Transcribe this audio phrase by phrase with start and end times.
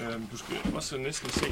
[0.00, 1.46] Øhm, du skal også næsten se,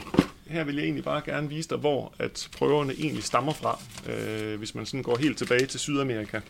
[0.47, 4.59] her vil jeg egentlig bare gerne vise dig, hvor at prøverne egentlig stammer fra, øh,
[4.59, 6.41] hvis man sådan går helt tilbage til Sydamerika.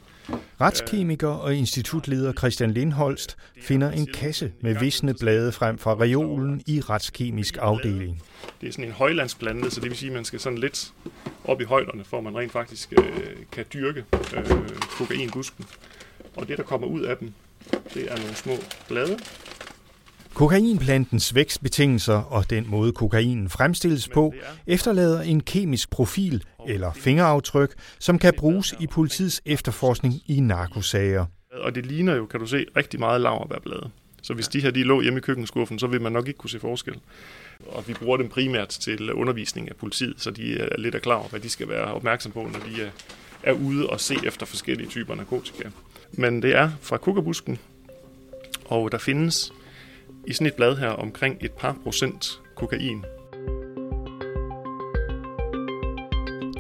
[0.61, 6.81] Retskemiker og institutleder Christian Lindholst finder en kasse med visne blade frem fra reolen i
[6.81, 8.23] retskemisk afdeling.
[8.61, 10.93] Det er sådan en højlandsplante, så det vil sige, at man skal sådan lidt
[11.45, 13.07] op i højderne, for at man rent faktisk øh,
[13.53, 14.05] kan dyrke
[14.37, 14.47] øh,
[14.99, 15.65] kokainbusken.
[16.37, 17.33] Og det, der kommer ud af dem,
[17.95, 18.55] det er nogle små
[18.89, 19.19] blade,
[20.37, 24.35] Kokainplantens vækstbetingelser og den måde kokainen fremstilles på
[24.67, 31.27] efterlader en kemisk profil eller fingeraftryk, som kan bruges i politiets efterforskning i narkosager.
[31.53, 33.91] Og det ligner jo, kan du se, rigtig meget laverbærblade.
[34.23, 36.51] Så hvis de her de lå hjemme i køkkenskuffen, så vil man nok ikke kunne
[36.51, 36.95] se forskel.
[37.67, 41.29] Og vi bruger dem primært til undervisning af politiet, så de er lidt klar over,
[41.29, 42.91] hvad de skal være opmærksom på, når de
[43.43, 45.69] er ude og se efter forskellige typer narkotika.
[46.13, 47.59] Men det er fra kukkerbusken,
[48.65, 49.53] og der findes
[50.27, 53.05] i sådan et blad her omkring et par procent kokain.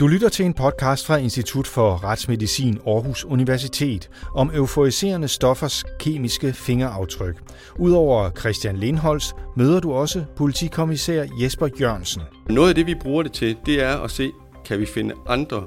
[0.01, 6.53] Du lytter til en podcast fra Institut for Retsmedicin Aarhus Universitet om euforiserende stoffers kemiske
[6.53, 7.37] fingeraftryk.
[7.79, 12.23] Udover Christian Lindholz møder du også politikommissær Jesper Jørgensen.
[12.49, 14.33] Noget af det, vi bruger det til, det er at se,
[14.65, 15.65] kan vi finde andre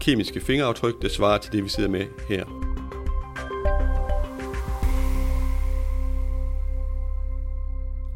[0.00, 2.69] kemiske fingeraftryk, der svarer til det, vi sidder med her.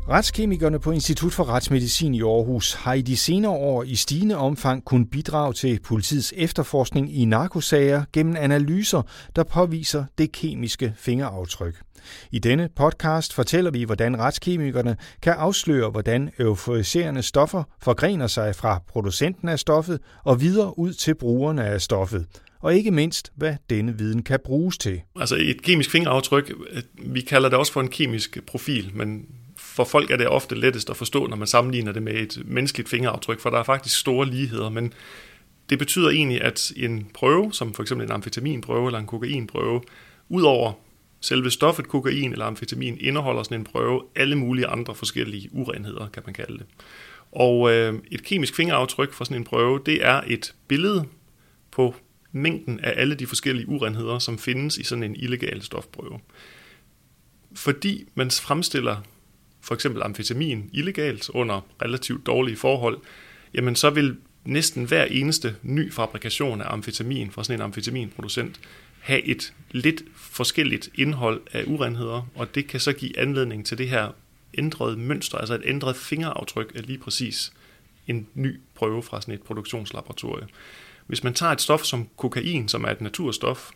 [0.08, 4.84] Retskemikerne på Institut for Retsmedicin i Aarhus har i de senere år i stigende omfang
[4.84, 9.02] kun bidrage til politiets efterforskning i narkosager gennem analyser,
[9.36, 11.74] der påviser det kemiske fingeraftryk.
[12.30, 18.82] I denne podcast fortæller vi, hvordan retskemikerne kan afsløre, hvordan euforiserende stoffer forgrener sig fra
[18.88, 22.26] producenten af stoffet og videre ud til brugerne af stoffet
[22.60, 25.00] og ikke mindst, hvad denne viden kan bruges til.
[25.16, 26.52] Altså et kemisk fingeraftryk,
[27.06, 29.26] vi kalder det også for en kemisk profil, men
[29.74, 32.88] for folk er det ofte lettest at forstå, når man sammenligner det med et menneskeligt
[32.88, 34.92] fingeraftryk, for der er faktisk store ligheder, men
[35.70, 39.82] det betyder egentlig, at en prøve, som for eksempel en amfetaminprøve eller en kokainprøve,
[40.28, 40.72] udover
[41.20, 46.22] selve stoffet kokain eller amfetamin, indeholder sådan en prøve alle mulige andre forskellige urenheder, kan
[46.26, 46.66] man kalde det.
[47.32, 51.04] Og øh, et kemisk fingeraftryk fra sådan en prøve, det er et billede
[51.70, 51.94] på
[52.32, 56.20] mængden af alle de forskellige urenheder, som findes i sådan en illegal stofprøve.
[57.54, 58.96] Fordi man fremstiller
[59.64, 62.98] for eksempel amfetamin illegalt under relativt dårlige forhold,
[63.54, 68.60] jamen så vil næsten hver eneste ny fabrikation af amfetamin fra sådan en amfetaminproducent
[69.00, 73.88] have et lidt forskelligt indhold af urenheder, og det kan så give anledning til det
[73.88, 74.08] her
[74.58, 77.52] ændrede mønster, altså et ændret fingeraftryk af lige præcis
[78.06, 80.46] en ny prøve fra sådan et produktionslaboratorie.
[81.06, 83.70] Hvis man tager et stof som kokain, som er et naturstof,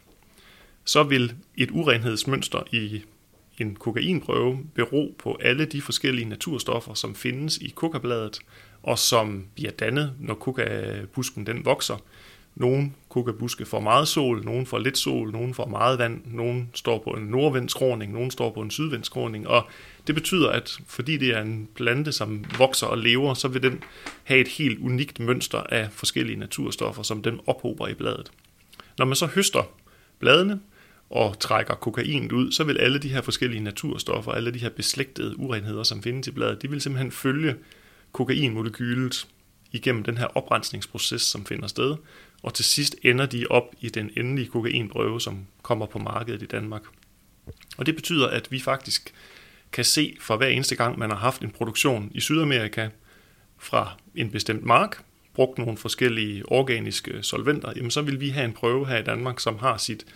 [0.85, 3.03] så vil et urenhedsmønster i
[3.61, 8.39] en kokainprøve bero på alle de forskellige naturstoffer, som findes i kokabladet,
[8.83, 11.97] og som bliver dannet, når kokabusken den vokser.
[12.55, 16.99] Nogle kokabuske får meget sol, nogle får lidt sol, nogle får meget vand, nogle står
[16.99, 19.69] på en nordvindskråning, nogle står på en sydvindskråning, og
[20.07, 23.83] det betyder, at fordi det er en plante, som vokser og lever, så vil den
[24.25, 28.31] have et helt unikt mønster af forskellige naturstoffer, som den ophober i bladet.
[28.99, 29.63] Når man så høster
[30.19, 30.61] bladene,
[31.11, 35.39] og trækker kokainet ud, så vil alle de her forskellige naturstoffer, alle de her beslægtede
[35.39, 37.57] urenheder, som findes i bladet, de vil simpelthen følge
[38.13, 39.27] kokainmolekylet
[39.73, 41.97] igennem den her oprensningsproces, som finder sted,
[42.43, 46.47] og til sidst ender de op i den endelige kokainprøve, som kommer på markedet i
[46.47, 46.83] Danmark.
[47.79, 49.15] Og det betyder, at vi faktisk
[49.73, 52.89] kan se for hver eneste gang, man har haft en produktion i Sydamerika
[53.59, 55.03] fra en bestemt mark,
[55.35, 59.41] brugt nogle forskellige organiske solventer, jamen så vil vi have en prøve her i Danmark,
[59.41, 60.07] som har sit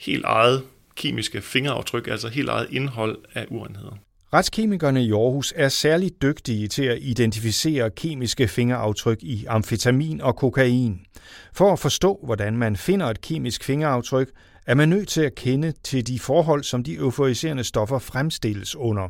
[0.00, 0.62] helt eget
[0.96, 3.96] kemiske fingeraftryk, altså helt eget indhold af urenheder.
[4.32, 11.00] Retskemikerne i Aarhus er særligt dygtige til at identificere kemiske fingeraftryk i amfetamin og kokain.
[11.52, 14.30] For at forstå, hvordan man finder et kemisk fingeraftryk,
[14.66, 19.08] er man nødt til at kende til de forhold, som de euforiserende stoffer fremstilles under.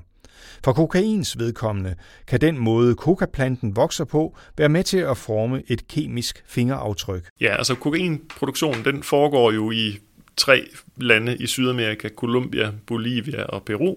[0.64, 1.94] For kokains vedkommende
[2.26, 7.28] kan den måde kokaplanten vokser på være med til at forme et kemisk fingeraftryk.
[7.40, 9.98] Ja, altså kokainproduktionen den foregår jo i
[10.40, 13.96] tre lande i Sydamerika, Colombia, Bolivia og Peru.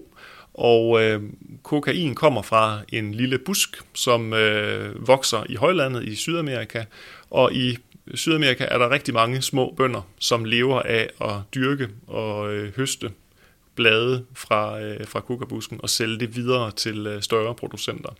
[0.54, 1.22] Og øh,
[1.62, 6.84] kokain kommer fra en lille busk, som øh, vokser i højlandet i Sydamerika.
[7.30, 7.76] Og i
[8.14, 13.10] Sydamerika er der rigtig mange små bønder, som lever af at dyrke og øh, høste
[13.74, 18.10] blade fra, øh, fra kokabusken og sælge det videre til øh, større producenter.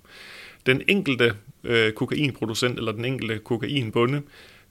[0.66, 1.32] Den enkelte
[1.64, 4.22] øh, kokainproducent eller den enkelte kokainbonde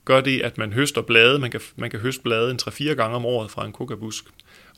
[0.06, 1.40] gør det, at man høster blade.
[1.40, 4.26] Man kan, man kan høste blade en 3-4 gange om året fra en kokabusk.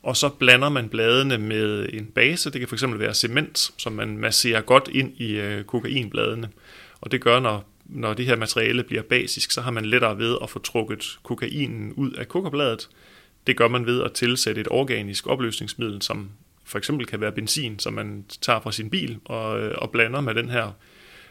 [0.02, 2.50] og så blander man bladene med en base.
[2.50, 6.48] Det kan fx være cement, som man masserer godt ind i øh, kokainbladene.
[7.00, 10.36] Og det gør, når, når det her materiale bliver basisk, så har man lettere ved
[10.42, 12.88] at få trukket kokainen ud af kokabladet.
[13.46, 16.30] Det gør man ved at tilsætte et organisk opløsningsmiddel, som
[16.64, 20.20] for eksempel kan være benzin, som man tager fra sin bil og, øh, og blander
[20.20, 20.72] med den her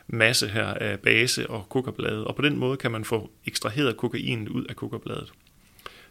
[0.08, 4.50] masse her af base og kokablade, Og på den måde kan man få ekstraheret kokain
[4.50, 5.34] ud af kokabladet.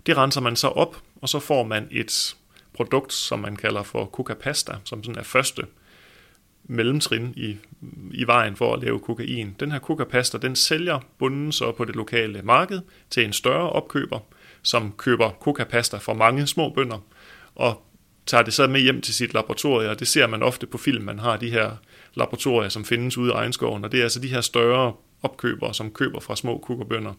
[0.06, 2.37] Det renser man så op, og så får man et
[2.73, 5.62] produkt, som man kalder for kokapasta, som sådan er første
[6.64, 7.56] mellemtrin i,
[8.11, 9.56] i vejen for at lave kokain.
[9.61, 12.81] Den her kokapasta, den sælger bunden så på det lokale marked
[13.11, 14.19] til en større opkøber,
[14.62, 16.99] som køber kokapasta fra mange små bønder,
[17.55, 17.82] og
[18.26, 21.05] tager det så med hjem til sit laboratorium, og det ser man ofte på film,
[21.05, 21.76] man har de her
[22.14, 25.90] laboratorier, som findes ude i egenskoven, og det er altså de her større opkøbere, som
[25.90, 27.12] køber fra små kukkerbønder.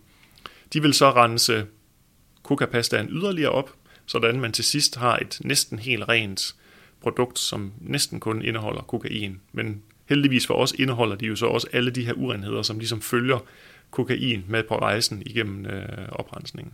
[0.74, 1.65] De vil så rense
[2.44, 3.74] kokapastaen yderligere op,
[4.06, 6.56] sådan man til sidst har et næsten helt rent
[7.01, 9.42] produkt, som næsten kun indeholder kokain.
[9.51, 13.01] Men heldigvis for os indeholder de jo så også alle de her urenheder, som ligesom
[13.01, 13.39] følger
[13.92, 16.74] kokain med på rejsen igennem øh, oprensningen.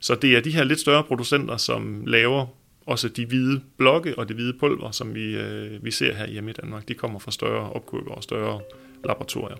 [0.00, 2.46] Så det er de her lidt større producenter, som laver
[2.86, 6.50] også de hvide blokke og det hvide pulver, som vi, øh, vi ser her hjemme
[6.50, 6.88] i Danmark.
[6.88, 8.60] De kommer fra større opkøber og større
[9.04, 9.56] laboratorier.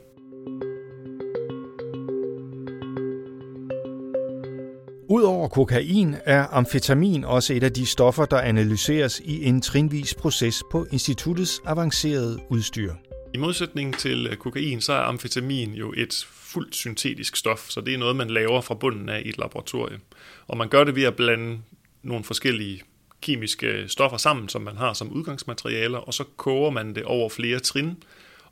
[5.09, 10.63] Udover kokain er amfetamin også et af de stoffer, der analyseres i en trinvis proces
[10.71, 12.95] på instituttets avancerede udstyr.
[13.35, 17.95] I modsætning til øh, kokain, så er amfetamin jo et fuldt syntetisk stof, så det
[17.95, 20.01] er noget, man laver fra bunden af i et laboratorium.
[20.47, 21.59] Og man gør det ved at blande
[22.03, 22.83] nogle forskellige
[23.25, 27.59] kemiske stoffer sammen, som man har som udgangsmaterialer, og så koger man det over flere
[27.59, 28.03] trin,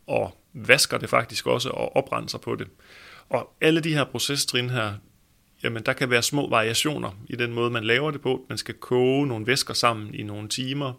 [0.07, 2.67] og vasker det faktisk også og oprenser på det.
[3.29, 4.93] Og alle de her procestrin her,
[5.63, 8.47] jamen der kan være små variationer i den måde, man laver det på.
[8.49, 10.93] Man skal koge nogle væsker sammen i nogle timer.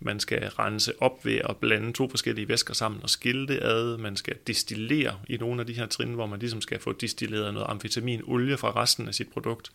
[0.00, 3.98] Man skal rense op ved at blande to forskellige væsker sammen og skille det ad.
[3.98, 7.54] Man skal destillere i nogle af de her trin, hvor man ligesom skal få distilleret
[7.54, 9.72] noget amfetaminolie fra resten af sit produkt.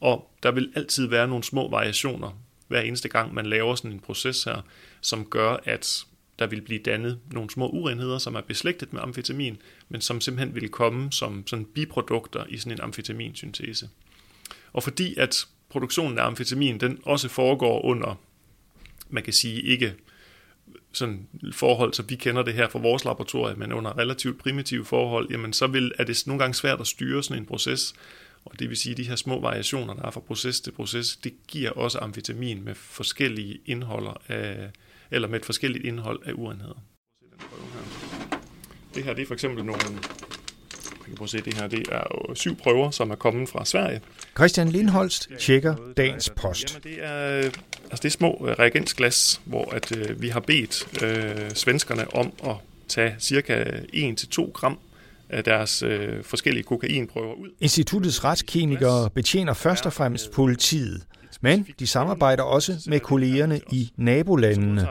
[0.00, 2.40] Og der vil altid være nogle små variationer
[2.74, 4.62] hver eneste gang, man laver sådan en proces her,
[5.00, 6.04] som gør, at
[6.38, 10.54] der vil blive dannet nogle små urenheder, som er beslægtet med amfetamin, men som simpelthen
[10.54, 13.88] vil komme som sådan biprodukter i sådan en amfetaminsyntese.
[14.72, 18.20] Og fordi at produktionen af amfetamin, den også foregår under,
[19.08, 19.94] man kan sige ikke
[20.92, 25.30] sådan forhold, som vi kender det her fra vores laboratorium, men under relativt primitive forhold,
[25.30, 27.94] jamen så vil, er det nogle gange svært at styre sådan en proces,
[28.54, 31.16] og det vil sige, at de her små variationer, der er fra proces til proces,
[31.16, 34.70] det giver også amfetamin med forskellige indholder af,
[35.10, 36.82] eller med et forskelligt indhold af urenheder.
[38.94, 41.88] Det her det er for eksempel nogle, jeg kan prøve at se det her, det
[41.92, 44.00] er jo syv prøver, som er kommet fra Sverige.
[44.36, 46.74] Christian Lindholst tjekker dagens post.
[46.74, 47.50] Jamen, det er,
[47.90, 52.32] altså det er små øh, reagensglas, hvor at, øh, vi har bedt øh, svenskerne om
[52.44, 52.56] at
[52.88, 54.78] tage cirka 1-2 gram
[55.34, 57.48] af deres øh, forskellige kokainprøver ud.
[57.60, 61.02] Instituttets retskemikere betjener først og fremmest politiet,
[61.40, 64.88] men de samarbejder også med kollegerne i nabolandene.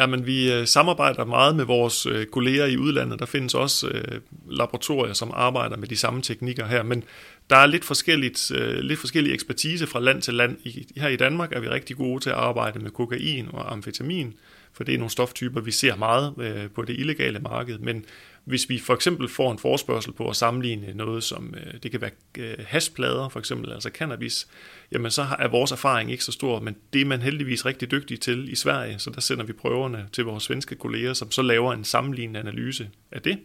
[0.00, 3.18] Jamen, vi øh, samarbejder meget med vores øh, kolleger i udlandet.
[3.18, 4.20] Der findes også øh,
[4.50, 7.04] laboratorier, som arbejder med de samme teknikker her, men
[7.50, 10.56] der er lidt, forskelligt, øh, lidt forskellig ekspertise fra land til land.
[10.64, 14.34] I, her i Danmark er vi rigtig gode til at arbejde med kokain og amfetamin,
[14.72, 18.04] for det er nogle stoftyper, vi ser meget øh, på det illegale marked, men
[18.46, 22.00] hvis vi for eksempel får en forspørgsel på at sammenligne noget som, øh, det kan
[22.00, 24.48] være øh, hashplader for eksempel, altså cannabis,
[24.92, 28.20] jamen så er vores erfaring ikke så stor, men det er man heldigvis rigtig dygtig
[28.20, 31.72] til i Sverige, så der sender vi prøverne til vores svenske kolleger, som så laver
[31.72, 33.38] en sammenlignende analyse af det.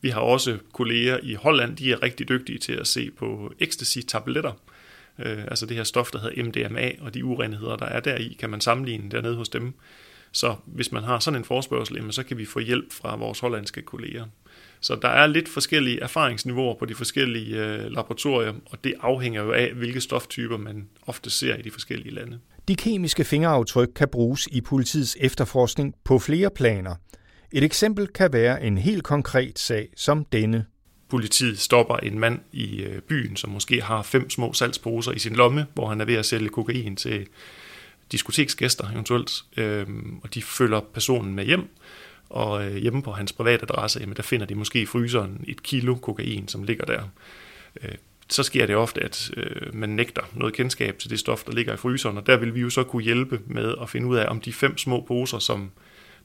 [0.00, 4.52] Vi har også kolleger i Holland, de er rigtig dygtige til at se på ecstasy-tabletter,
[5.18, 8.50] øh, altså det her stof, der hedder MDMA, og de urenheder, der er deri, kan
[8.50, 9.74] man sammenligne dernede hos dem.
[10.32, 13.82] Så hvis man har sådan en forspørgsel, så kan vi få hjælp fra vores hollandske
[13.82, 14.24] kolleger.
[14.80, 19.52] Så der er lidt forskellige erfaringsniveauer på de forskellige øh, laboratorier, og det afhænger jo
[19.52, 22.38] af, hvilke stoftyper man ofte ser i de forskellige lande.
[22.68, 26.94] De kemiske fingeraftryk kan bruges i politiets efterforskning på flere planer.
[27.52, 30.66] Et eksempel kan være en helt konkret sag som denne.
[31.08, 35.36] Politiet stopper en mand i øh, byen, som måske har fem små salgsposer i sin
[35.36, 37.26] lomme, hvor han er ved at sælge kokain til
[38.12, 39.86] diskoteksgæster eventuelt, øh,
[40.22, 41.68] og de følger personen med hjem,
[42.30, 45.62] og øh, hjemme på hans private adresse, jamen, der finder de måske i fryseren et
[45.62, 47.02] kilo kokain, som ligger der.
[47.82, 47.94] Øh,
[48.30, 51.74] så sker det ofte, at øh, man nægter noget kendskab til det stof, der ligger
[51.74, 54.26] i fryseren, og der vil vi jo så kunne hjælpe med at finde ud af,
[54.28, 55.70] om de fem små poser, som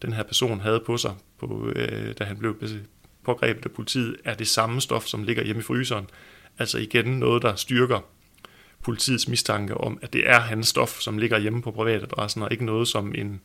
[0.01, 2.55] den her person havde på sig, på, øh, da han blev
[3.23, 6.09] pågrebet af politiet, er det samme stof, som ligger hjemme i fryseren.
[6.59, 7.99] Altså igen noget, der styrker
[8.83, 12.65] politiets mistanke om, at det er hans stof, som ligger hjemme på privatadressen, og ikke
[12.65, 13.41] noget, som en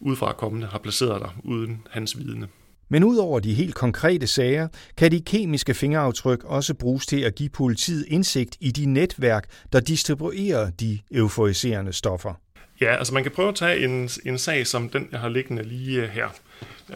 [0.00, 2.48] udefra kommende har placeret der uden hans vidne.
[2.88, 7.48] Men udover de helt konkrete sager, kan de kemiske fingeraftryk også bruges til at give
[7.48, 12.34] politiet indsigt i de netværk, der distribuerer de euforiserende stoffer.
[12.80, 15.62] Ja, altså man kan prøve at tage en, en sag som den, jeg har liggende
[15.62, 16.28] lige her.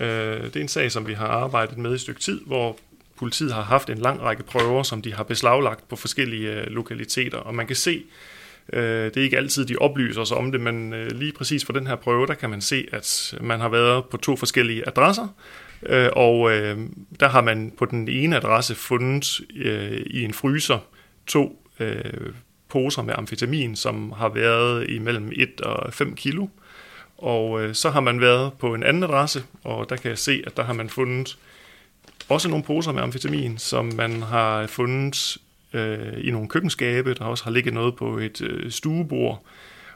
[0.01, 2.79] Øh, det er en sag, som vi har arbejdet med i et stykke tid, hvor
[3.19, 7.39] politiet har haft en lang række prøver, som de har beslaglagt på forskellige øh, lokaliteter,
[7.39, 8.03] og man kan se,
[8.73, 11.73] øh, det er ikke altid, de oplyser os om det, men øh, lige præcis for
[11.73, 15.29] den her prøve, der kan man se, at man har været på to forskellige adresser,
[16.13, 16.51] og
[17.21, 19.41] der har man på den ene adresse fundet
[20.07, 20.79] i en fryser
[21.27, 21.69] to
[22.75, 26.47] poser med amfetamin, som har været imellem 1 og 5 kilo.
[27.19, 30.43] Og øh, så har man været på en anden adresse, og der kan jeg se,
[30.47, 31.39] at der har man fundet
[32.29, 35.39] også nogle poser med amfetamin, som man har fundet
[35.73, 37.15] øh, i nogle køkkenskabe.
[37.15, 39.45] Der også har ligget noget på et øh, stuebord.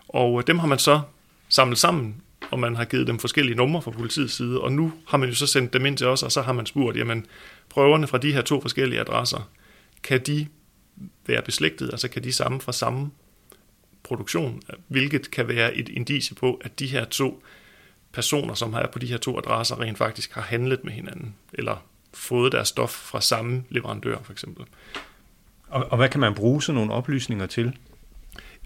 [0.08, 1.00] Og øh, dem har man så
[1.48, 4.60] samlet sammen, og man har givet dem forskellige numre fra politiets side.
[4.60, 6.66] Og nu har man jo så sendt dem ind til os, og så har man
[6.66, 7.26] spurgt, jamen
[7.68, 9.50] prøverne fra de her to forskellige adresser,
[10.02, 10.46] kan de
[11.26, 13.10] være beslægtet, altså kan de samme fra samme
[14.02, 17.42] produktion, hvilket kan være et indicie på, at de her to
[18.12, 21.84] personer, som er på de her to adresser, rent faktisk har handlet med hinanden, eller
[22.18, 24.64] fået deres stof fra samme leverandør, for eksempel.
[25.68, 27.76] Og, og hvad kan man bruge sådan nogle oplysninger til?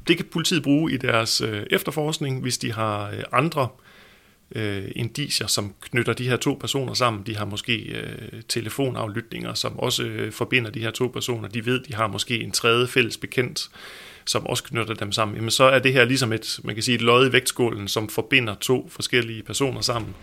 [0.09, 3.69] Det kan politiet bruge i deres øh, efterforskning, hvis de har øh, andre
[4.55, 7.23] øh, indicier, som knytter de her to personer sammen.
[7.27, 11.49] De har måske øh, telefonaflytninger, som også øh, forbinder de her to personer.
[11.49, 13.71] De ved, de har måske en tredje fælles bekendt,
[14.25, 15.37] som også knytter dem sammen.
[15.37, 18.09] Jamen, så er det her ligesom et, man kan sige, et lod i vægtskålen, som
[18.09, 20.15] forbinder to forskellige personer sammen.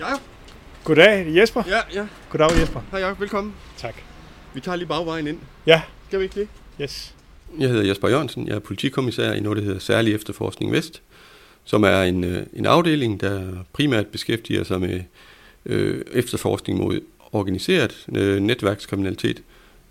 [0.00, 0.14] Ja.
[0.84, 1.62] Goddag, er Jesper.
[1.68, 2.06] Ja, ja.
[2.30, 2.80] Goddag, Jesper.
[2.90, 3.54] Hej Jacob, velkommen.
[3.76, 3.94] Tak.
[4.54, 5.38] Vi tager lige bagvejen ind.
[5.66, 5.82] Ja.
[6.08, 6.48] Skal vi ikke det?
[6.80, 7.14] Yes.
[7.58, 8.48] Jeg hedder Jesper Jørgensen.
[8.48, 11.02] Jeg er politikommissær i noget, der hedder Særlig Efterforskning Vest
[11.64, 15.00] som er en, øh, en afdeling, der primært beskæftiger sig med
[15.66, 17.00] øh, efterforskning mod
[17.32, 19.42] organiseret øh, netværkskriminalitet,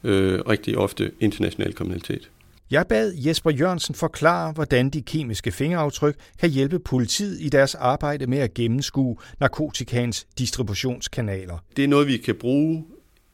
[0.04, 2.30] øh, rigtig ofte international kriminalitet.
[2.72, 8.28] Jeg bad Jesper Jørgensen forklare, hvordan de kemiske fingeraftryk kan hjælpe politiet i deres arbejde
[8.28, 11.58] med at gennemskue narkotikans distributionskanaler.
[11.78, 12.86] Det er noget, vi kan bruge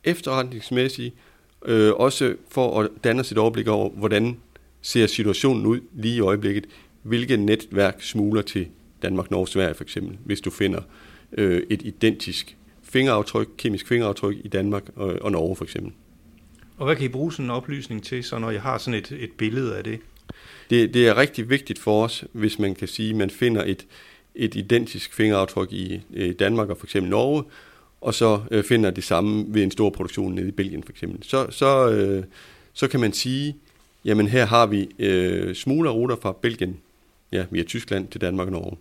[0.03, 1.15] efterretningsmæssigt,
[1.65, 4.37] øh, også for at danne sit et overblik over, hvordan
[4.81, 6.65] ser situationen ud lige i øjeblikket
[7.03, 8.67] hvilke netværk smuler til
[9.01, 10.81] Danmark, Norge, Sverige for eksempel, hvis du finder
[11.31, 15.93] øh, et identisk fingeraftryk, kemisk fingeraftryk i Danmark og, og Norge for eksempel.
[16.79, 19.11] Og hvad kan I bruge sådan en oplysning til, så når jeg har sådan et,
[19.11, 19.99] et billede af det?
[20.69, 20.93] det?
[20.93, 23.85] Det er rigtig vigtigt for os, hvis man kan sige, at man finder et,
[24.35, 26.01] et identisk fingeraftryk i,
[26.39, 27.43] Danmark og for eksempel Norge,
[28.01, 31.23] og så øh, finder det samme ved en stor produktion nede i Belgien for eksempel.
[31.23, 32.23] Så, så, øh,
[32.73, 33.55] så kan man sige,
[34.05, 36.77] jamen her har vi øh, smuglerruter fra Belgien
[37.31, 38.77] ja, via Tyskland til Danmark og Norge.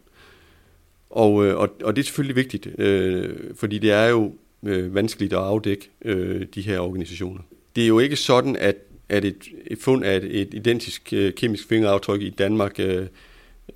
[1.10, 5.32] Og, øh, og, og det er selvfølgelig vigtigt, øh, fordi det er jo øh, vanskeligt
[5.32, 7.40] at afdække øh, de her organisationer.
[7.78, 8.76] Det er jo ikke sådan, at,
[9.08, 13.06] at et, et fund af et, et identisk øh, kemisk fingeraftryk i Danmark, øh,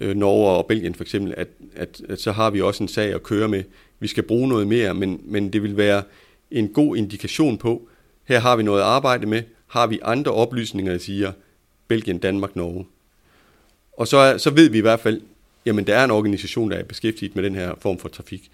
[0.01, 3.15] øh, Norge og Belgien for eksempel, at, at, at så har vi også en sag
[3.15, 3.65] at køre med.
[4.01, 6.03] Vi skal bruge noget mere, men, men det vil være
[6.51, 7.89] en god indikation på,
[8.25, 11.33] her har vi noget at arbejde med, har vi andre oplysninger, der siger
[11.89, 12.87] Belgien, Danmark, Norge.
[13.93, 15.21] Og så, så ved vi i hvert fald,
[15.67, 18.51] jamen der er en organisation, der er beskæftiget med den her form for trafik.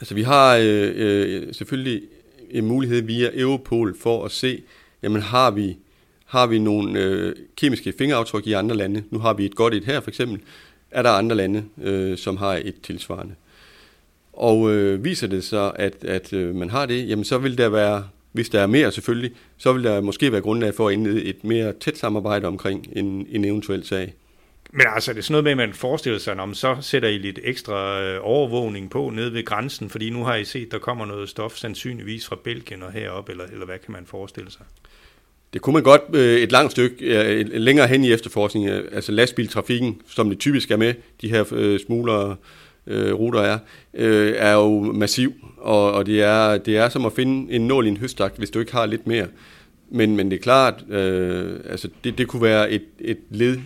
[0.00, 2.02] Altså vi har øh, øh, selvfølgelig
[2.50, 4.62] en mulighed via Europol for at se,
[5.02, 5.76] jamen har vi,
[6.24, 9.04] har vi nogle øh, kemiske fingeraftryk i andre lande?
[9.10, 10.40] Nu har vi et godt et her for eksempel.
[10.90, 13.34] Er der andre lande, øh, som har et tilsvarende?
[14.32, 17.68] Og øh, viser det så, at, at øh, man har det, jamen så vil der
[17.68, 21.24] være, hvis der er mere selvfølgelig, så vil der måske være grundlag for at indlede
[21.24, 24.14] et mere tæt samarbejde omkring en, en eventuel sag.
[24.76, 27.18] Men altså, det er sådan noget med, at man forestiller sig, om så sætter I
[27.18, 31.06] lidt ekstra øh, overvågning på nede ved grænsen, fordi nu har I set, der kommer
[31.06, 34.62] noget stof sandsynligvis fra Belgien og herop, eller, eller hvad kan man forestille sig?
[35.52, 40.00] Det kunne man godt øh, et langt stykke længere hen i efterforskningen, øh, altså lastbiltrafikken,
[40.06, 42.36] som det typisk er med, de her øh, smuglere,
[42.86, 43.58] øh, ruter er,
[43.94, 47.86] øh, er jo massiv, og, og det, er, det er som at finde en nål
[47.86, 49.26] i en høstak, hvis du ikke har lidt mere.
[49.90, 53.58] Men, men det er klart, øh, altså det, det kunne være et, et led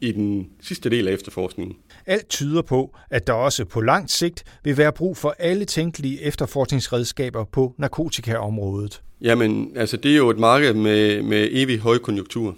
[0.00, 1.76] i den sidste del af efterforskningen.
[2.06, 6.22] Alt tyder på, at der også på langt sigt vil være brug for alle tænkelige
[6.22, 9.02] efterforskningsredskaber på narkotikaområdet.
[9.20, 12.56] Jamen, altså det er jo et marked med, med evig højkonjunktur.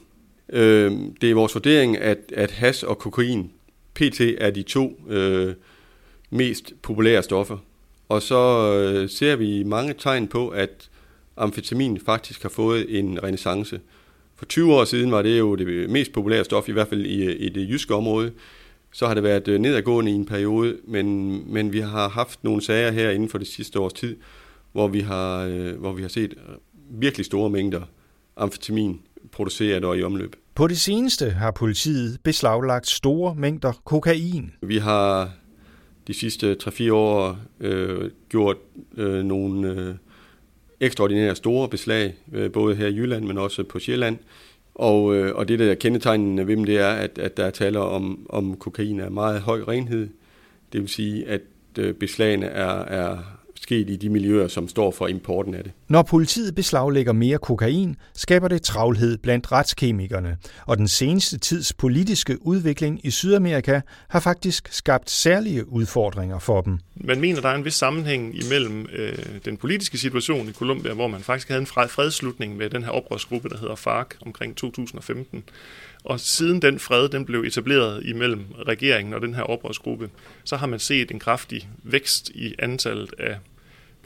[0.49, 3.51] Øh, det er vores vurdering, at, at has og kokain,
[3.95, 5.55] PT, er de to øh,
[6.31, 7.57] mest populære stoffer.
[8.09, 10.91] Og så øh, ser vi mange tegn på, at
[11.37, 13.81] amfetamin faktisk har fået en renaissance.
[14.41, 17.33] For 20 år siden var det jo det mest populære stof, i hvert fald i,
[17.33, 18.33] i det jyske område.
[18.93, 22.63] Så har det været øh, nedadgående i en periode, men, men vi har haft nogle
[22.63, 24.17] sager her inden for det sidste års tid,
[24.73, 26.35] hvor vi har, øh, hvor vi har set
[26.91, 27.81] virkelig store mængder
[28.37, 29.01] amfetamin
[29.33, 30.37] produceret og i omløb.
[30.55, 34.53] På det seneste har politiet beslaglagt store mængder kokain.
[34.63, 35.31] Vi har
[36.07, 38.57] de sidste 3-4 år øh, gjort
[38.97, 39.95] øh, nogle øh,
[40.81, 44.19] ekstraordinære store beslag, øh, både her i Jylland, men også på Sjælland.
[44.75, 47.51] Og, øh, og det, der er kendetegnende ved dem, det er, at, at der er
[47.51, 50.09] taler om, om kokain af meget høj renhed.
[50.73, 51.41] Det vil sige, at
[51.79, 53.19] øh, beslagene er, er
[53.63, 55.73] sket i de miljøer, som står for importen af det.
[55.89, 60.37] Når politiet beslaglægger mere kokain, skaber det travlhed blandt retskemikerne,
[60.67, 66.79] og den seneste tids politiske udvikling i Sydamerika har faktisk skabt særlige udfordringer for dem.
[66.95, 71.09] Man mener, der er en vis sammenhæng imellem øh, den politiske situation i Colombia, hvor
[71.09, 75.45] man faktisk havde en fredslutning med den her oprørsgruppe, der hedder FARC omkring 2015,
[76.05, 80.11] og siden den fred den blev etableret imellem regeringen og den her oprørsgruppe,
[80.45, 83.37] så har man set en kraftig vækst i antallet af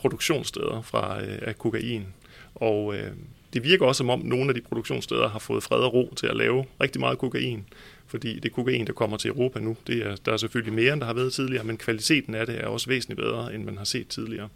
[0.04, 2.06] produktionssteder fra, øh, af kokain.
[2.54, 3.10] Og øh,
[3.52, 6.26] det virker også som om nogle af de produktionssteder har fået fred og ro til
[6.26, 7.64] at lave rigtig meget kokain.
[8.06, 11.00] Fordi det kokain, der kommer til Europa nu, det er, der er selvfølgelig mere, end
[11.00, 13.84] der har været tidligere, men kvaliteten af det er også væsentligt bedre, end man har
[13.84, 14.48] set tidligere.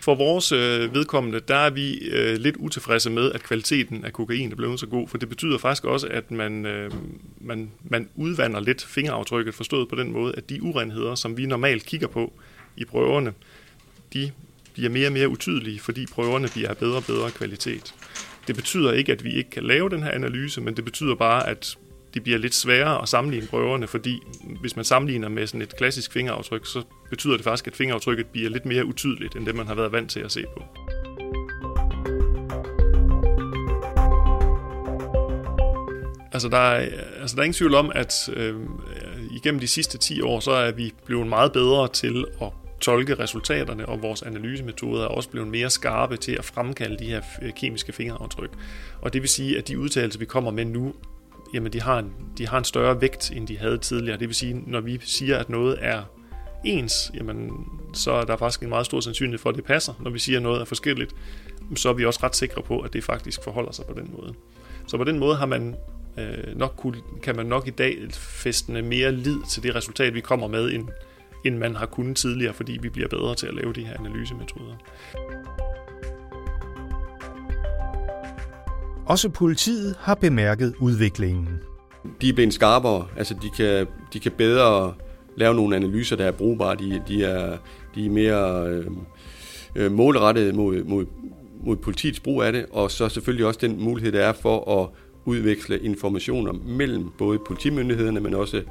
[0.00, 4.52] For vores øh, vedkommende, der er vi øh, lidt utilfredse med, at kvaliteten af kokain
[4.52, 6.90] er blevet så god, for det betyder faktisk også, at man, øh,
[7.40, 11.86] man, man udvander lidt fingeraftrykket, forstået på den måde, at de urenheder, som vi normalt
[11.86, 12.32] kigger på
[12.76, 13.32] i prøverne,
[14.12, 14.30] de
[14.74, 17.94] bliver mere og mere utydelige, fordi prøverne bliver af bedre og bedre kvalitet.
[18.46, 21.48] Det betyder ikke, at vi ikke kan lave den her analyse, men det betyder bare,
[21.48, 21.76] at
[22.14, 24.20] det bliver lidt sværere at sammenligne prøverne, fordi
[24.60, 28.50] hvis man sammenligner med sådan et klassisk fingeraftryk, så betyder det faktisk, at fingeraftrykket bliver
[28.50, 30.62] lidt mere utydeligt, end det man har været vant til at se på.
[36.32, 36.88] Altså der, er,
[37.20, 38.54] altså der er ingen tvivl om, at øh,
[39.30, 43.86] igennem de sidste 10 år, så er vi blevet meget bedre til at tolke resultaterne,
[43.86, 47.92] og vores analysemetoder er også blevet mere skarpe til at fremkalde de her øh, kemiske
[47.92, 48.50] fingeraftryk.
[49.00, 50.94] Og det vil sige, at de udtalelser, vi kommer med nu,
[51.54, 54.18] jamen de har, en, de har en større vægt, end de havde tidligere.
[54.18, 56.02] Det vil sige, når vi siger, at noget er
[56.64, 57.50] ens, jamen,
[57.94, 59.92] så er der faktisk en meget stor sandsynlighed for, at det passer.
[60.00, 61.14] Når vi siger, at noget er forskelligt,
[61.76, 64.34] så er vi også ret sikre på, at det faktisk forholder sig på den måde.
[64.86, 65.76] Så på den måde har man
[66.18, 70.20] øh, nok kunne, kan man nok i dag festne mere lid til det resultat, vi
[70.20, 70.88] kommer med, end,
[71.44, 74.74] end man har kunnet tidligere, fordi vi bliver bedre til at lave de her analysemetoder.
[79.06, 81.48] Også politiet har bemærket udviklingen.
[82.20, 84.94] De er blevet skarpere, altså de kan, de kan bedre
[85.36, 86.76] lave nogle analyser, der er brugbare.
[86.76, 87.56] De, de, er,
[87.94, 88.86] de er mere øh,
[89.76, 91.06] øh målrettet mod, mod,
[91.64, 94.88] mod politiets brug af det, og så selvfølgelig også den mulighed, der er for at
[95.24, 98.62] udveksle informationer mellem både politimyndighederne, men også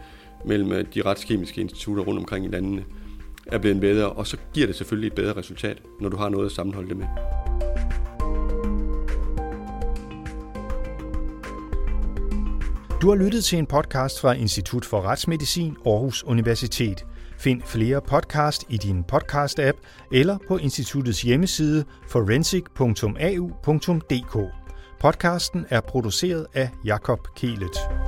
[0.45, 2.83] mellem øh, de retskemiske institutter rundt omkring i landene,
[3.45, 6.45] er blevet bedre, og så giver det selvfølgelig et bedre resultat, når du har noget
[6.45, 7.05] at sammenholde det med.
[13.01, 17.05] Du har lyttet til en podcast fra Institut for Retsmedicin Aarhus Universitet.
[17.37, 19.77] Find flere podcast i din podcast-app
[20.11, 24.37] eller på instituttets hjemmeside forensic.au.dk.
[24.99, 28.02] Podcasten er produceret af Jakob Kelet.